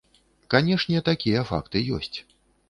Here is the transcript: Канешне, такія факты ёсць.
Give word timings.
Канешне, 0.53 1.03
такія 1.09 1.45
факты 1.51 1.85
ёсць. 1.99 2.11